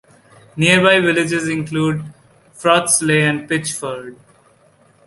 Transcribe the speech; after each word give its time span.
Nearby 0.55 0.99
villages 0.99 1.47
include 1.47 2.03
Frodesley 2.55 3.21
and 3.21 3.47
Pitchford. 3.47 4.15